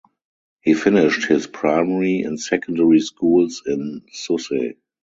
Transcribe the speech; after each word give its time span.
He 0.61 0.73
finished 0.73 1.27
his 1.27 1.45
primary 1.45 2.21
and 2.21 2.39
secondary 2.39 3.01
schools 3.01 3.61
in 3.67 4.01
Sousse. 4.11 4.73